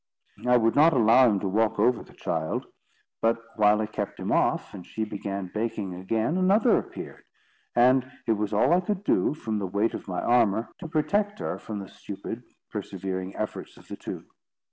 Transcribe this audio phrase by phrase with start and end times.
[0.47, 2.65] I would not allow him to walk over the child;
[3.21, 7.23] but while I kept him off, and she began begging again, another appeared;
[7.75, 11.37] and it was all I could do, from the weight of my armour, to protect
[11.37, 12.41] her from the stupid,
[12.71, 14.23] persevering efforts of the two.